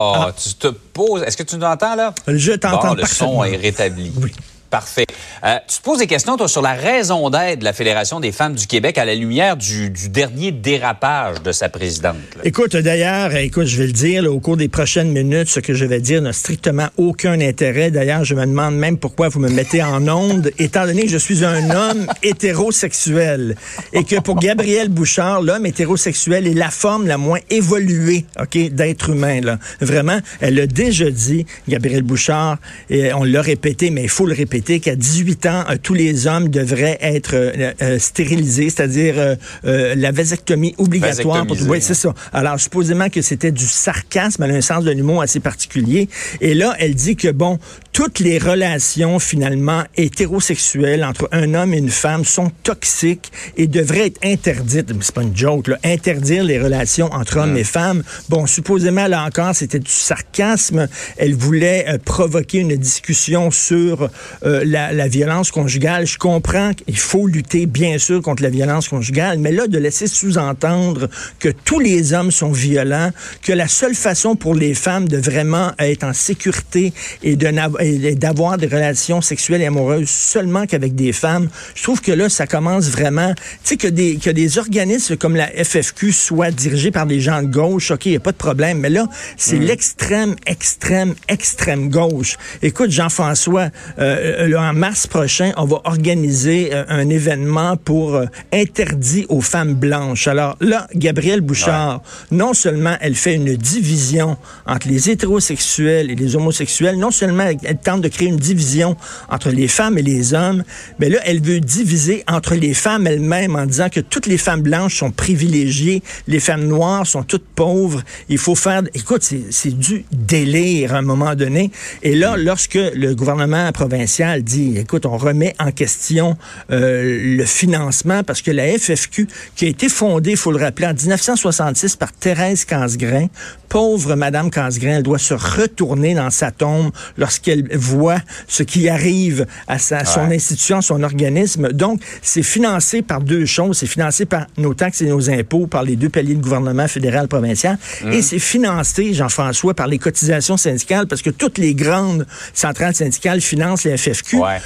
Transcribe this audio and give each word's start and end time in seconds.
Ah, 0.00 0.30
tu 0.40 0.54
te 0.54 0.68
poses. 0.68 1.22
Est-ce 1.24 1.36
que 1.36 1.42
tu 1.42 1.56
nous 1.56 1.64
entends 1.64 1.96
là? 1.96 2.14
Je 2.28 2.52
t'entends 2.52 2.90
bon, 2.90 2.94
Le 2.94 3.04
son 3.04 3.42
est 3.42 3.56
rétabli. 3.56 4.12
Oui. 4.22 4.32
Parfait. 4.70 5.06
Euh, 5.44 5.56
tu 5.66 5.78
te 5.78 5.82
poses 5.82 5.98
des 5.98 6.06
questions, 6.06 6.36
toi, 6.36 6.46
sur 6.46 6.60
la 6.60 6.74
raison 6.74 7.30
d'être 7.30 7.60
de 7.60 7.64
la 7.64 7.72
Fédération 7.72 8.20
des 8.20 8.32
femmes 8.32 8.54
du 8.54 8.66
Québec 8.66 8.98
à 8.98 9.06
la 9.06 9.14
lumière 9.14 9.56
du, 9.56 9.88
du 9.88 10.10
dernier 10.10 10.52
dérapage 10.52 11.42
de 11.42 11.52
sa 11.52 11.70
présidente. 11.70 12.16
Là. 12.36 12.42
Écoute, 12.44 12.76
d'ailleurs, 12.76 13.34
écoute, 13.34 13.66
je 13.66 13.78
vais 13.78 13.86
le 13.86 13.92
dire, 13.92 14.22
là, 14.22 14.30
au 14.30 14.40
cours 14.40 14.58
des 14.58 14.68
prochaines 14.68 15.10
minutes, 15.10 15.48
ce 15.48 15.60
que 15.60 15.72
je 15.72 15.86
vais 15.86 16.00
dire 16.00 16.20
n'a 16.20 16.34
strictement 16.34 16.88
aucun 16.98 17.40
intérêt. 17.40 17.90
D'ailleurs, 17.90 18.24
je 18.24 18.34
me 18.34 18.44
demande 18.44 18.76
même 18.76 18.98
pourquoi 18.98 19.30
vous 19.30 19.40
me 19.40 19.48
mettez 19.48 19.82
en 19.82 20.06
onde, 20.06 20.50
étant 20.58 20.84
donné 20.84 21.04
que 21.04 21.10
je 21.10 21.18
suis 21.18 21.46
un 21.46 21.70
homme 21.70 22.06
hétérosexuel 22.22 23.56
et 23.94 24.04
que 24.04 24.20
pour 24.20 24.38
Gabriel 24.38 24.90
Bouchard, 24.90 25.40
l'homme 25.40 25.64
hétérosexuel 25.64 26.46
est 26.46 26.54
la 26.54 26.68
forme 26.68 27.06
la 27.06 27.16
moins 27.16 27.40
évoluée, 27.48 28.26
OK, 28.38 28.58
d'être 28.70 29.08
humain, 29.08 29.40
là. 29.40 29.58
Vraiment, 29.80 30.18
elle 30.40 30.56
l'a 30.56 30.66
déjà 30.66 31.10
dit, 31.10 31.46
Gabriel 31.68 32.02
Bouchard, 32.02 32.58
et 32.90 33.14
on 33.14 33.24
l'a 33.24 33.40
répété, 33.40 33.88
mais 33.88 34.02
il 34.02 34.10
faut 34.10 34.26
le 34.26 34.34
répéter 34.34 34.57
qu'à 34.60 34.94
18 34.94 35.46
ans, 35.46 35.64
euh, 35.70 35.76
tous 35.82 35.94
les 35.94 36.26
hommes 36.26 36.48
devraient 36.48 36.98
être 37.00 37.34
euh, 37.34 37.72
euh, 37.82 37.98
stérilisés, 37.98 38.70
c'est-à-dire 38.70 39.14
euh, 39.18 39.94
la 39.94 40.12
vasectomie 40.12 40.74
obligatoire. 40.78 41.46
Pour... 41.46 41.56
Oui, 41.68 41.78
c'est 41.80 41.94
ça. 41.94 42.14
Alors, 42.32 42.58
supposément 42.60 43.08
que 43.08 43.22
c'était 43.22 43.52
du 43.52 43.66
sarcasme, 43.66 44.42
elle 44.42 44.52
a 44.52 44.54
un 44.54 44.60
sens 44.60 44.84
de 44.84 44.90
l'humour 44.90 45.22
assez 45.22 45.40
particulier. 45.40 46.08
Et 46.40 46.54
là, 46.54 46.74
elle 46.78 46.94
dit 46.94 47.16
que, 47.16 47.28
bon, 47.28 47.58
toutes 47.92 48.20
les 48.20 48.38
relations, 48.38 49.18
finalement, 49.18 49.82
hétérosexuelles 49.96 51.04
entre 51.04 51.28
un 51.32 51.54
homme 51.54 51.74
et 51.74 51.78
une 51.78 51.90
femme 51.90 52.24
sont 52.24 52.52
toxiques 52.62 53.32
et 53.56 53.66
devraient 53.66 54.06
être 54.06 54.24
interdites. 54.24 54.92
C'est 55.00 55.14
pas 55.14 55.22
une 55.22 55.36
joke, 55.36 55.68
là. 55.68 55.78
Interdire 55.84 56.44
les 56.44 56.60
relations 56.60 57.12
entre 57.12 57.38
hommes 57.38 57.56
et 57.56 57.64
femmes. 57.64 58.02
Bon, 58.28 58.46
supposément, 58.46 59.06
là 59.06 59.24
encore, 59.24 59.54
c'était 59.54 59.78
du 59.78 59.90
sarcasme. 59.90 60.88
Elle 61.16 61.34
voulait 61.34 61.86
euh, 61.88 61.98
provoquer 61.98 62.58
une 62.58 62.76
discussion 62.76 63.50
sur 63.50 64.10
euh, 64.48 64.62
la, 64.64 64.92
la, 64.92 65.08
violence 65.08 65.50
conjugale. 65.50 66.06
Je 66.06 66.16
comprends 66.16 66.72
qu'il 66.72 66.96
faut 66.96 67.26
lutter, 67.26 67.66
bien 67.66 67.98
sûr, 67.98 68.22
contre 68.22 68.42
la 68.42 68.48
violence 68.48 68.88
conjugale, 68.88 69.38
mais 69.38 69.52
là, 69.52 69.66
de 69.66 69.76
laisser 69.78 70.06
sous-entendre 70.06 71.08
que 71.38 71.50
tous 71.50 71.80
les 71.80 72.14
hommes 72.14 72.30
sont 72.30 72.52
violents, 72.52 73.10
que 73.42 73.52
la 73.52 73.68
seule 73.68 73.94
façon 73.94 74.36
pour 74.36 74.54
les 74.54 74.72
femmes 74.72 75.06
de 75.06 75.18
vraiment 75.18 75.72
être 75.78 76.04
en 76.04 76.14
sécurité 76.14 76.94
et 77.22 77.36
d'avoir 77.36 78.56
des 78.56 78.66
relations 78.66 79.20
sexuelles 79.20 79.60
et 79.62 79.66
amoureuses 79.66 80.08
seulement 80.08 80.66
qu'avec 80.66 80.94
des 80.94 81.12
femmes, 81.12 81.48
je 81.74 81.82
trouve 81.82 82.00
que 82.00 82.12
là, 82.12 82.28
ça 82.28 82.46
commence 82.46 82.88
vraiment, 82.88 83.34
tu 83.34 83.42
sais, 83.64 83.76
que 83.76 83.88
des, 83.88 84.16
que 84.16 84.30
des 84.30 84.56
organismes 84.56 85.16
comme 85.16 85.36
la 85.36 85.48
FFQ 85.48 86.12
soient 86.12 86.50
dirigés 86.50 86.90
par 86.90 87.06
des 87.06 87.20
gens 87.20 87.42
de 87.42 87.48
gauche, 87.48 87.90
OK, 87.90 88.06
il 88.06 88.12
n'y 88.12 88.16
a 88.16 88.20
pas 88.20 88.32
de 88.32 88.36
problème, 88.36 88.78
mais 88.78 88.90
là, 88.90 89.08
c'est 89.36 89.58
mmh. 89.58 89.64
l'extrême, 89.64 90.36
extrême, 90.46 91.14
extrême 91.28 91.90
gauche. 91.90 92.36
Écoute, 92.62 92.90
Jean-François, 92.90 93.68
euh, 93.98 94.37
en 94.38 94.72
mars 94.72 95.06
prochain, 95.06 95.52
on 95.56 95.64
va 95.64 95.80
organiser 95.84 96.70
euh, 96.72 96.84
un 96.88 97.08
événement 97.08 97.76
pour 97.76 98.14
euh, 98.14 98.26
interdit 98.52 99.26
aux 99.28 99.40
femmes 99.40 99.74
blanches. 99.74 100.28
Alors 100.28 100.56
là, 100.60 100.86
Gabrielle 100.94 101.40
Bouchard, 101.40 101.94
ouais. 101.94 102.36
non 102.36 102.54
seulement 102.54 102.96
elle 103.00 103.16
fait 103.16 103.34
une 103.34 103.56
division 103.56 104.36
entre 104.66 104.88
les 104.88 105.10
hétérosexuels 105.10 106.10
et 106.10 106.14
les 106.14 106.36
homosexuels, 106.36 106.98
non 106.98 107.10
seulement 107.10 107.44
elle, 107.44 107.56
elle, 107.64 107.78
tente 107.78 108.00
de 108.00 108.08
créer 108.08 108.28
une 108.28 108.36
division 108.36 108.96
entre 109.28 109.50
les 109.50 109.66
femmes 109.66 109.98
et 109.98 110.02
les 110.02 110.34
hommes, 110.34 110.62
mais 111.00 111.08
là, 111.08 111.18
elle 111.24 111.42
veut 111.42 111.60
diviser 111.60 112.22
entre 112.28 112.54
les 112.54 112.74
femmes 112.74 113.06
elles-mêmes 113.06 113.56
en 113.56 113.66
disant 113.66 113.88
que 113.88 114.00
toutes 114.00 114.26
les 114.26 114.38
femmes 114.38 114.62
blanches 114.62 114.98
sont 114.98 115.10
privilégiées, 115.10 116.02
les 116.28 116.40
femmes 116.40 116.66
noires 116.66 117.06
sont 117.06 117.24
toutes 117.24 117.46
pauvres. 117.54 118.02
Il 118.28 118.38
faut 118.38 118.54
faire... 118.54 118.82
Écoute, 118.94 119.22
c'est 119.50 119.78
du 119.78 120.04
délire 120.12 120.94
à 120.94 120.98
un 120.98 121.02
moment 121.02 121.34
donné. 121.34 121.70
Et 122.02 122.14
là, 122.14 122.36
lorsque 122.36 122.74
le 122.74 123.14
gouvernement 123.14 123.70
provincial 123.72 124.27
dit, 124.38 124.78
écoute, 124.78 125.06
on 125.06 125.16
remet 125.16 125.54
en 125.58 125.70
question 125.72 126.36
euh, 126.70 127.36
le 127.36 127.44
financement 127.44 128.22
parce 128.22 128.42
que 128.42 128.50
la 128.50 128.78
FFQ, 128.78 129.28
qui 129.56 129.66
a 129.66 129.68
été 129.68 129.88
fondée, 129.88 130.32
il 130.32 130.36
faut 130.36 130.52
le 130.52 130.58
rappeler, 130.58 130.86
en 130.86 130.94
1966 130.94 131.96
par 131.96 132.12
Thérèse 132.12 132.64
Casgrain, 132.64 133.26
pauvre 133.68 134.14
Madame 134.14 134.50
Casgrain, 134.50 134.96
elle 134.96 135.02
doit 135.02 135.18
se 135.18 135.34
retourner 135.34 136.14
dans 136.14 136.30
sa 136.30 136.50
tombe 136.50 136.90
lorsqu'elle 137.16 137.76
voit 137.76 138.18
ce 138.46 138.62
qui 138.62 138.88
arrive 138.88 139.46
à 139.66 139.78
sa, 139.78 139.98
ouais. 139.98 140.04
son 140.04 140.30
institution, 140.30 140.80
son 140.80 141.02
organisme. 141.02 141.72
Donc, 141.72 142.00
c'est 142.22 142.42
financé 142.42 143.02
par 143.02 143.20
deux 143.20 143.46
choses. 143.46 143.78
C'est 143.78 143.86
financé 143.86 144.24
par 144.24 144.46
nos 144.56 144.74
taxes 144.74 145.02
et 145.02 145.06
nos 145.06 145.30
impôts, 145.30 145.66
par 145.66 145.82
les 145.82 145.96
deux 145.96 146.08
paliers 146.08 146.34
de 146.34 146.42
gouvernement 146.42 146.88
fédéral, 146.88 147.28
provincial, 147.28 147.78
mmh. 148.04 148.12
et 148.12 148.22
c'est 148.22 148.38
financé, 148.38 149.14
Jean-François, 149.14 149.74
par 149.74 149.86
les 149.86 149.98
cotisations 149.98 150.56
syndicales, 150.56 151.06
parce 151.06 151.22
que 151.22 151.30
toutes 151.30 151.58
les 151.58 151.74
grandes 151.74 152.26
centrales 152.54 152.94
syndicales 152.94 153.40
financent 153.40 153.84
les 153.84 153.96
FFQ. 153.96 154.17
Ouais. 154.32 154.60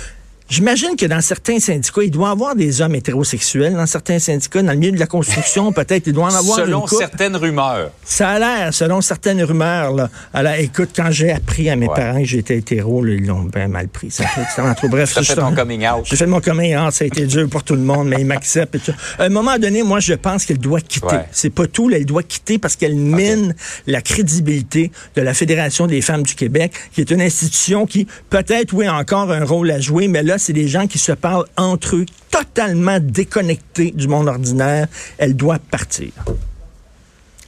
J'imagine 0.53 0.97
que 0.97 1.07
dans 1.07 1.23
certains 1.23 1.59
syndicats, 1.59 2.03
il 2.03 2.11
doit 2.11 2.29
y 2.29 2.31
avoir 2.31 2.55
des 2.55 2.83
hommes 2.83 2.95
hétérosexuels. 2.95 3.73
Dans 3.73 3.87
certains 3.87 4.19
syndicats, 4.19 4.63
dans 4.63 4.73
le 4.73 4.77
milieu 4.77 4.93
de 4.93 4.99
la 4.99 5.07
construction, 5.07 5.73
peut-être, 5.73 6.09
il 6.09 6.13
doit 6.13 6.27
en 6.27 6.35
avoir 6.35 6.59
Selon 6.59 6.83
une 6.83 6.99
certaines 6.99 7.37
rumeurs. 7.37 7.91
Ça 8.05 8.29
a 8.29 8.39
l'air, 8.39 8.75
selon 8.75 9.01
certaines 9.01 9.43
rumeurs. 9.43 9.93
Là. 9.93 10.11
Alors, 10.35 10.53
écoute, 10.53 10.91
quand 10.95 11.11
j'ai 11.11 11.33
appris 11.33 11.71
à 11.71 11.77
mes 11.77 11.89
ouais. 11.89 11.95
parents 11.95 12.19
que 12.19 12.27
j'étais 12.27 12.59
hétéro, 12.59 13.03
là, 13.03 13.15
ils 13.15 13.27
l'ont 13.27 13.45
bien 13.45 13.67
mal 13.67 13.89
pris. 13.89 14.11
Ça 14.11 14.27
fait 14.27 14.75
trop. 14.75 14.89
Bref, 14.89 15.15
j'ai 15.19 15.25
fait 15.25 15.41
ton 15.41 15.55
coming 15.55 15.89
out. 15.89 16.05
J'ai 16.05 16.17
fait 16.17 16.27
mon 16.27 16.43
coming 16.43 16.77
out. 16.77 16.93
Ça 16.93 17.05
a 17.05 17.07
été 17.07 17.25
dur 17.25 17.49
pour 17.49 17.65
tout 17.65 17.75
le 17.75 17.81
monde, 17.81 18.09
mais 18.09 18.21
ils 18.21 18.27
m'acceptent. 18.27 18.93
À 19.19 19.25
un 19.25 19.31
moment 19.31 19.59
donné, 19.59 19.83
moi, 19.83 20.01
je 20.01 20.13
pense 20.13 20.45
qu'elle 20.45 20.59
doit 20.59 20.83
quitter. 20.83 21.07
Ouais. 21.07 21.29
C'est 21.33 21.49
pas 21.49 21.67
tout. 21.67 21.89
Là, 21.89 21.97
elle 21.97 22.05
doit 22.05 22.25
quitter 22.25 22.59
parce 22.59 22.77
qu'elle 22.77 22.97
mine 22.97 23.53
okay. 23.53 23.93
la 23.93 24.03
crédibilité 24.03 24.93
de 25.17 25.23
la 25.23 25.33
Fédération 25.33 25.87
des 25.87 26.03
femmes 26.03 26.25
du 26.25 26.35
Québec, 26.35 26.75
qui 26.93 27.01
est 27.01 27.11
une 27.11 27.23
institution 27.23 27.87
qui, 27.87 28.07
peut-être, 28.29 28.75
oui, 28.75 28.85
a 28.85 28.97
encore 28.97 29.33
un 29.33 29.47
rôle 29.47 29.71
à 29.71 29.81
jouer, 29.81 30.09
mais 30.09 30.23
là, 30.23 30.37
c'est 30.43 30.53
des 30.53 30.69
gens 30.69 30.87
qui 30.87 30.99
se 30.99 31.13
parlent 31.13 31.47
entre 31.57 31.97
eux, 31.97 32.07
totalement 32.31 32.99
déconnectés 33.01 33.93
du 33.93 34.09
monde 34.09 34.29
ordinaire. 34.29 34.89
Elle 35.19 35.37
doit 35.37 35.59
partir. 35.59 36.13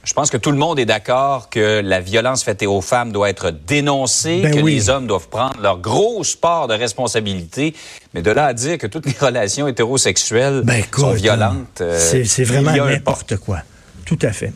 Je 0.03 0.13
pense 0.13 0.29
que 0.29 0.37
tout 0.37 0.51
le 0.51 0.57
monde 0.57 0.77
est 0.77 0.85
d'accord 0.85 1.49
que 1.49 1.81
la 1.83 1.99
violence 1.99 2.43
faite 2.43 2.61
aux 2.61 2.81
femmes 2.81 3.11
doit 3.11 3.27
être 3.27 3.49
dénoncée, 3.49 4.41
ben 4.43 4.53
que 4.53 4.59
oui. 4.59 4.75
les 4.75 4.89
hommes 4.89 5.07
doivent 5.07 5.29
prendre 5.29 5.59
leur 5.59 5.79
grosse 5.79 6.35
part 6.35 6.67
de 6.67 6.75
responsabilité. 6.75 7.73
Mais 8.13 8.21
de 8.21 8.29
là 8.29 8.45
à 8.45 8.53
dire 8.53 8.77
que 8.77 8.85
toutes 8.85 9.07
les 9.07 9.17
relations 9.19 9.67
hétérosexuelles 9.67 10.61
ben 10.63 10.75
écoute, 10.75 10.99
sont 11.03 11.13
violentes, 11.13 11.81
euh, 11.81 12.23
c'est 12.23 12.43
vraiment 12.43 12.71
n'importe 12.71 13.37
quoi. 13.37 13.61
Tout 14.05 14.19
à 14.21 14.31
fait. 14.31 14.53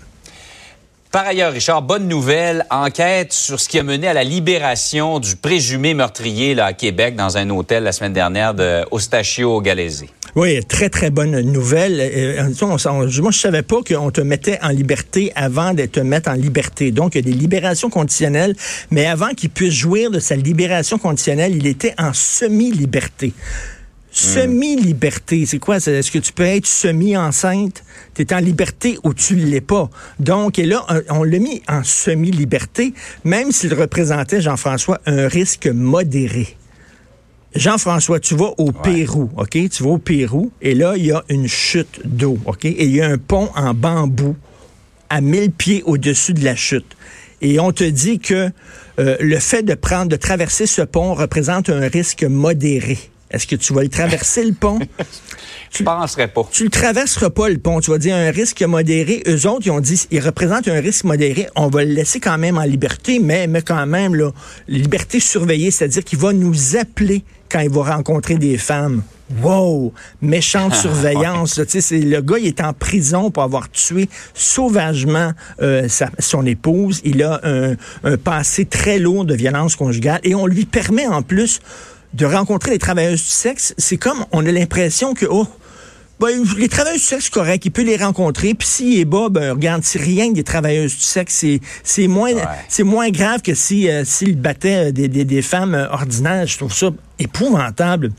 Par 1.12 1.25
ailleurs, 1.25 1.53
Richard, 1.53 1.81
bonne 1.81 2.08
nouvelle, 2.08 2.68
enquête 2.70 3.34
sur 3.34 3.59
ce 3.59 3.68
qui 3.68 3.80
a 3.80 3.84
mené 3.84 4.08
à 4.08 4.14
la 4.14 4.24
libération 4.24 5.18
du 5.18 5.36
présumé 5.36 5.96
meurtrier 5.96 6.53
là, 6.53 6.68
à 6.68 6.74
Québec 6.74 7.16
dans 7.16 7.36
un 7.36 7.50
hôtel 7.50 7.81
la 7.81 7.92
semaine 7.92 8.14
dernière 8.14 8.53
de 8.53 8.86
Ostachio. 8.92 9.59
Oui, 10.36 10.64
très, 10.66 10.90
très 10.90 11.09
bonne 11.09 11.40
nouvelle. 11.42 12.00
Euh, 12.00 12.53
on, 12.62 12.78
on, 12.86 13.22
moi, 13.22 13.31
je 13.31 13.40
savais 13.40 13.64
pas 13.64 13.78
qu'on 13.81 14.12
te 14.12 14.22
mettait 14.22 14.59
en 14.62 14.70
liberté 14.70 15.31
avant 15.36 15.74
de 15.74 15.88
te 15.88 16.00
mettre 16.00 16.30
en 16.30 16.36
liberté. 16.36 16.92
Donc, 16.92 17.16
il 17.16 17.26
y 17.26 17.28
a 17.28 17.34
des 17.34 17.38
libérations 17.38 17.90
conditionnelles, 17.90 18.56
mais 18.91 19.08
avant 19.08 19.30
qu'il 19.30 19.50
puisse 19.50 19.74
jouir 19.74 20.12
de 20.12 20.20
sa 20.20 20.36
libération 20.36 21.00
conditionnelle, 21.00 21.56
il 21.56 21.66
était 21.66 21.96
en 21.97 22.14
semi-liberté. 22.14 23.34
Semi-liberté, 24.12 25.46
c'est 25.46 25.59
quoi? 25.59 25.78
Est-ce 25.78 26.12
que 26.12 26.18
tu 26.18 26.34
peux 26.34 26.44
être 26.44 26.66
semi-enceinte? 26.66 27.84
Tu 28.16 28.24
es 28.24 28.34
en 28.34 28.40
liberté 28.40 28.97
ou 29.03 29.14
tu 29.14 29.36
ne 29.36 29.46
l'es 29.46 29.62
pas? 29.62 29.90
Donc, 30.20 30.58
et 30.58 30.66
là, 30.66 30.86
on 31.09 31.24
l'a 31.24 31.40
mis 31.40 31.62
en 31.68 31.84
semi-liberté, 31.84 32.94
même 33.24 33.52
s'il 33.52 33.74
représentait, 33.74 34.42
Jean-François, 34.42 35.00
un 35.06 35.28
risque 35.28 35.68
modéré. 35.68 36.58
Jean-François, 37.56 38.20
tu 38.20 38.36
vas 38.36 38.53
au 38.58 38.68
ouais. 38.68 38.74
Pérou, 38.84 39.30
OK? 39.38 39.58
Tu 39.70 39.84
vas 39.84 39.90
au 39.90 39.97
Pérou, 39.97 40.52
et 40.62 40.74
là, 40.74 40.94
il 40.97 41.06
y 41.06 41.12
a 41.12 41.24
une 41.30 41.47
chute 41.47 42.02
d'eau, 42.06 42.38
OK? 42.46 42.66
Et 42.66 42.86
il 42.86 42.96
y 42.96 43.02
a 43.02 43.08
un 43.08 43.18
pont 43.18 43.50
en 43.56 43.74
bambou 43.74 44.36
à 45.09 45.22
1000 45.22 45.52
pieds 45.52 45.84
au-dessus 45.86 46.34
de 46.34 46.44
la 46.44 46.56
chute. 46.56 46.96
Et 47.41 47.59
on 47.59 47.72
te 47.72 47.84
dit 47.84 48.20
que 48.20 48.50
euh, 49.00 49.18
le 49.20 49.40
fait 49.40 49.64
de 49.64 49.73
prendre, 49.73 50.09
de 50.09 50.16
traverser 50.16 50.66
ce 50.66 50.82
pont 50.82 51.14
représente 51.14 51.70
un 51.70 51.88
risque 51.88 52.23
modéré. 52.23 52.97
Est-ce 53.31 53.46
que 53.46 53.55
tu 53.55 53.73
vas 53.73 53.84
le 53.84 53.90
traverser, 53.90 54.43
le 54.43 54.53
pont? 54.53 54.79
Tu 55.72 55.84
penserais 55.84 56.28
pas. 56.28 56.49
Tu 56.52 56.64
le 56.64 56.70
traverseras 56.70 57.29
pas, 57.29 57.47
le 57.47 57.59
pont. 57.59 57.79
Tu 57.79 57.91
vas 57.91 57.99
dire 57.99 58.16
un 58.16 58.31
risque 58.31 58.61
modéré. 58.64 59.22
Eux 59.28 59.47
autres, 59.47 59.67
ils 59.67 59.72
ont 59.72 59.79
dit, 59.79 60.08
ils 60.09 60.20
représentent 60.20 60.67
un 60.67 60.81
risque 60.81 61.03
modéré. 61.03 61.47
On 61.55 61.67
va 61.67 61.84
le 61.84 61.93
laisser 61.93 62.20
quand 62.20 62.37
même 62.37 62.58
en 62.58 62.64
liberté, 62.64 63.20
mais, 63.20 63.46
mais 63.46 63.61
quand 63.61 63.85
même, 63.85 64.16
là, 64.16 64.31
liberté 64.67 65.20
surveillée, 65.20 65.70
c'est-à-dire 65.70 66.03
qu'il 66.03 66.17
va 66.17 66.34
nous 66.34 66.76
appeler 66.76 67.23
quand 67.52 67.59
il 67.59 67.70
va 67.70 67.96
rencontrer 67.96 68.35
des 68.35 68.58
femmes. 68.58 69.03
Wow! 69.43 69.93
Méchante 70.22 70.73
surveillance. 70.76 71.61
tu 71.70 71.81
sais, 71.81 71.99
le 71.99 72.22
gars, 72.22 72.40
il 72.40 72.47
est 72.47 72.61
en 72.61 72.73
prison 72.73 73.29
pour 73.29 73.43
avoir 73.43 73.70
tué 73.70 74.09
sauvagement 74.34 75.34
euh, 75.61 75.87
sa, 75.87 76.09
son 76.17 76.47
épouse. 76.47 76.99
Il 77.03 77.22
a 77.22 77.40
un, 77.43 77.76
un 78.03 78.17
passé 78.17 78.66
très 78.66 78.97
lourd 78.97 79.26
de 79.26 79.35
violence 79.35 79.76
conjugale 79.76 80.20
et 80.23 80.34
on 80.34 80.47
lui 80.47 80.66
permet 80.66 81.05
en 81.05 81.22
plus 81.22 81.59
de 82.14 82.26
rencontrer 82.26 82.72
les 82.72 82.79
travailleuses 82.79 83.23
du 83.23 83.29
sexe, 83.29 83.73
c'est 83.78 83.97
comme 83.97 84.26
on 84.32 84.46
a 84.46 84.52
l'impression 84.52 85.14
que, 85.14 85.26
oh, 85.29 85.47
Ben, 86.20 86.44
les 86.58 86.67
travailleuses 86.67 87.02
du 87.02 87.08
sexe, 87.08 87.29
correct, 87.29 87.64
il 87.66 87.72
peut 87.72 87.84
les 87.84 87.96
rencontrer. 87.96 88.53
Puis 88.53 88.67
s'il 88.67 89.00
est 89.00 89.06
bas, 89.06 89.29
ben, 89.29 89.53
regarde, 89.53 89.84
c'est 89.85 90.02
rien 90.02 90.29
que 90.29 90.35
des 90.35 90.44
travailleuses 90.44 90.96
du 90.96 91.02
sexe. 91.02 91.46
C'est, 91.84 92.08
moins, 92.08 92.32
c'est 92.67 92.84
moins 92.84 93.09
grave 93.09 93.41
que 93.41 93.53
si, 93.53 93.90
euh, 93.90 94.03
s'il 94.03 94.35
battait 94.35 94.91
des, 94.91 95.08
des, 95.08 95.23
des 95.23 95.41
femmes 95.41 95.76
euh, 95.76 95.88
ordinaires. 95.90 96.46
Je 96.46 96.58
trouve 96.58 96.73
ça 96.73 96.90
épouvantable. 97.20 98.12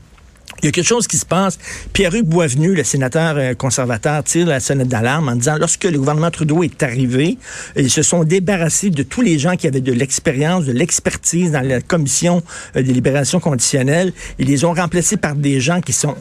Il 0.61 0.67
y 0.67 0.69
a 0.69 0.71
quelque 0.71 0.85
chose 0.85 1.07
qui 1.07 1.17
se 1.17 1.25
passe. 1.25 1.57
Pierre-Hugues 1.93 2.27
Boisvenu, 2.27 2.75
le 2.75 2.83
sénateur 2.83 3.35
euh, 3.37 3.53
conservateur, 3.55 4.23
tire 4.23 4.45
la 4.45 4.59
sonnette 4.59 4.89
d'alarme 4.89 5.29
en 5.29 5.35
disant 5.35 5.57
lorsque 5.57 5.85
le 5.85 5.97
gouvernement 5.97 6.29
Trudeau 6.29 6.63
est 6.63 6.83
arrivé, 6.83 7.37
ils 7.75 7.89
se 7.89 8.03
sont 8.03 8.23
débarrassés 8.23 8.91
de 8.91 9.03
tous 9.03 9.21
les 9.21 9.39
gens 9.39 9.55
qui 9.55 9.67
avaient 9.67 9.81
de 9.81 9.91
l'expérience, 9.91 10.65
de 10.65 10.71
l'expertise 10.71 11.51
dans 11.51 11.67
la 11.67 11.81
commission 11.81 12.43
des 12.75 12.83
libérations 12.83 13.39
conditionnelles. 13.39 14.13
Ils 14.37 14.47
les 14.47 14.63
ont 14.63 14.73
remplacés 14.73 15.17
par 15.17 15.35
des 15.35 15.59
gens 15.59 15.81
qui 15.81 15.93
sont 15.93 16.15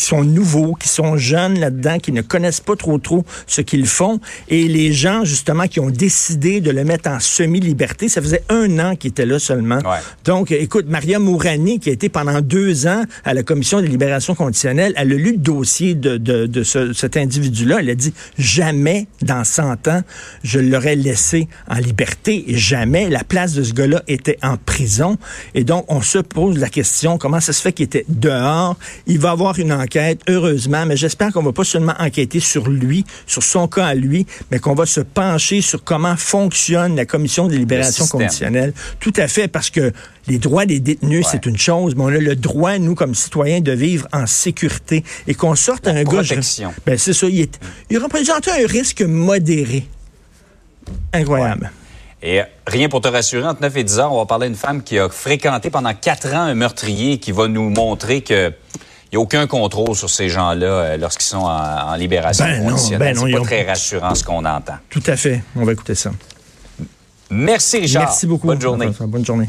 qui 0.00 0.06
sont 0.06 0.24
nouveaux, 0.24 0.72
qui 0.72 0.88
sont 0.88 1.18
jeunes 1.18 1.60
là-dedans, 1.60 1.98
qui 1.98 2.10
ne 2.12 2.22
connaissent 2.22 2.62
pas 2.62 2.74
trop 2.74 2.96
trop 2.96 3.22
ce 3.46 3.60
qu'ils 3.60 3.86
font. 3.86 4.18
Et 4.48 4.66
les 4.66 4.94
gens, 4.94 5.26
justement, 5.26 5.66
qui 5.66 5.78
ont 5.78 5.90
décidé 5.90 6.62
de 6.62 6.70
le 6.70 6.84
mettre 6.84 7.10
en 7.10 7.20
semi-liberté, 7.20 8.08
ça 8.08 8.22
faisait 8.22 8.42
un 8.48 8.78
an 8.78 8.96
qu'il 8.96 9.10
était 9.10 9.26
là 9.26 9.38
seulement. 9.38 9.78
Donc, 10.24 10.52
écoute, 10.52 10.86
Maria 10.88 11.18
Mourani, 11.18 11.80
qui 11.80 11.90
a 11.90 11.92
été 11.92 12.08
pendant 12.08 12.40
deux 12.40 12.86
ans 12.86 13.02
à 13.26 13.34
la 13.34 13.42
Commission 13.42 13.82
de 13.82 13.86
libération 13.86 14.34
conditionnelle, 14.34 14.94
elle 14.96 15.12
a 15.12 15.16
lu 15.16 15.32
le 15.32 15.36
dossier 15.36 15.94
de, 15.94 16.16
de, 16.16 16.46
de 16.46 16.62
ce, 16.62 16.94
cet 16.94 17.18
individu-là. 17.18 17.80
Elle 17.80 17.90
a 17.90 17.94
dit, 17.94 18.14
jamais 18.38 19.06
dans 19.20 19.44
100 19.44 19.86
ans, 19.88 20.00
je 20.42 20.60
l'aurais 20.60 20.96
laissé 20.96 21.46
en 21.68 21.76
liberté. 21.76 22.44
Et 22.46 22.56
jamais 22.56 23.10
la 23.10 23.22
place 23.22 23.52
de 23.52 23.62
ce 23.62 23.74
gars-là 23.74 24.02
était 24.08 24.38
en 24.42 24.56
prison. 24.56 25.18
Et 25.54 25.64
donc, 25.64 25.84
on 25.88 26.00
se 26.00 26.18
pose 26.18 26.58
la 26.58 26.70
question, 26.70 27.18
comment 27.18 27.40
ça 27.40 27.52
se 27.52 27.60
fait 27.60 27.74
qu'il 27.74 27.84
était 27.84 28.06
dehors? 28.08 28.78
Il 29.06 29.18
va 29.18 29.32
avoir 29.32 29.58
une 29.58 29.74
enquête 29.74 29.89
heureusement, 30.28 30.86
mais 30.86 30.96
j'espère 30.96 31.32
qu'on 31.32 31.42
va 31.42 31.52
pas 31.52 31.64
seulement 31.64 31.94
enquêter 31.98 32.40
sur 32.40 32.68
lui, 32.68 33.04
sur 33.26 33.42
son 33.42 33.68
cas 33.68 33.86
à 33.86 33.94
lui, 33.94 34.26
mais 34.50 34.58
qu'on 34.58 34.74
va 34.74 34.86
se 34.86 35.00
pencher 35.00 35.60
sur 35.60 35.84
comment 35.84 36.16
fonctionne 36.16 36.96
la 36.96 37.06
commission 37.06 37.46
de 37.46 37.54
libération 37.54 38.06
conditionnelle. 38.06 38.72
Tout 38.98 39.12
à 39.16 39.28
fait, 39.28 39.48
parce 39.48 39.70
que 39.70 39.92
les 40.28 40.38
droits 40.38 40.66
des 40.66 40.80
détenus, 40.80 41.26
c'est 41.30 41.46
une 41.46 41.58
chose, 41.58 41.94
mais 41.96 42.02
on 42.02 42.08
a 42.08 42.18
le 42.18 42.36
droit, 42.36 42.78
nous, 42.78 42.94
comme 42.94 43.14
citoyens, 43.14 43.60
de 43.60 43.72
vivre 43.72 44.06
en 44.12 44.26
sécurité 44.26 45.04
et 45.26 45.34
qu'on 45.34 45.54
sorte 45.54 45.88
un 45.88 46.02
gars... 46.04 46.22
Ben, 46.86 46.98
c'est 46.98 47.12
ça, 47.12 47.26
il, 47.26 47.48
il 47.90 47.98
représente 47.98 48.48
un 48.48 48.66
risque 48.66 49.02
modéré. 49.02 49.86
Incroyable. 51.12 51.70
Et 52.22 52.42
rien 52.66 52.88
pour 52.88 53.00
te 53.00 53.08
rassurer, 53.08 53.46
entre 53.46 53.62
9 53.62 53.76
et 53.78 53.84
10 53.84 53.98
heures, 53.98 54.12
on 54.12 54.18
va 54.18 54.26
parler 54.26 54.48
d'une 54.48 54.56
femme 54.56 54.82
qui 54.82 54.98
a 54.98 55.08
fréquenté 55.08 55.70
pendant 55.70 55.94
quatre 55.94 56.28
ans 56.34 56.42
un 56.42 56.54
meurtrier 56.54 57.18
qui 57.18 57.32
va 57.32 57.48
nous 57.48 57.70
montrer 57.70 58.20
que 58.20 58.52
n'y 59.12 59.18
a 59.18 59.20
aucun 59.20 59.46
contrôle 59.46 59.94
sur 59.96 60.08
ces 60.08 60.28
gens-là 60.28 60.66
euh, 60.66 60.96
lorsqu'ils 60.96 61.26
sont 61.26 61.38
en, 61.38 61.94
libération 61.94 62.44
ben 62.44 62.64
conditionnelle. 62.64 63.14
Ben 63.14 63.26
c'est 63.26 63.32
pas 63.32 63.40
très 63.40 63.64
rassurant 63.64 64.14
ce 64.14 64.24
qu'on 64.24 64.44
entend. 64.44 64.76
Tout 64.88 65.02
à 65.06 65.16
fait. 65.16 65.42
On 65.56 65.64
va 65.64 65.72
écouter 65.72 65.94
ça. 65.94 66.12
Merci, 67.30 67.78
Richard. 67.78 68.04
Merci 68.04 68.26
beaucoup. 68.26 68.46
Bonne 68.46 68.60
journée. 68.60 68.90
Bonne 69.00 69.24
journée. 69.24 69.48